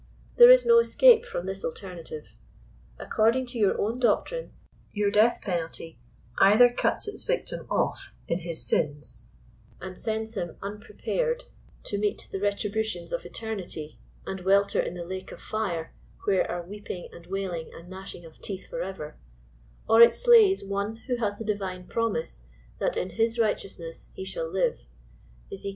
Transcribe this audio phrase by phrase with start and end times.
[0.37, 2.35] There is no escape from this alternative.
[2.97, 4.51] According to your own doctrine,
[4.91, 5.99] your death penalty
[6.39, 9.27] either cuts its victim off in his sins
[9.79, 11.43] and sends him, unprepared,
[11.83, 15.93] to meet the retributions of eternity, and welter in the lake of fire
[16.25, 19.17] where are weeping and wailing and gnashing of teeth forever;
[19.87, 22.41] or it slays one who has the divine promise
[22.79, 24.79] that in his righteousness he shall live,
[25.53, 25.69] (Ezek.